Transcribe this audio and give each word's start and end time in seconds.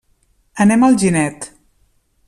Anem 0.65 0.81
a 0.81 0.89
Alginet. 0.93 1.39